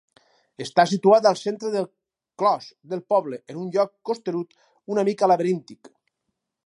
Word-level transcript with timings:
Està 0.63 0.85
situat 0.91 1.27
al 1.31 1.35
centre 1.41 1.69
del 1.75 1.85
clos 2.43 2.69
del 2.95 3.03
poble, 3.15 3.39
en 3.55 3.59
un 3.65 3.69
lloc 3.77 3.93
costerut, 4.11 4.59
una 4.95 5.05
mica 5.11 5.31
laberíntic. 5.33 5.93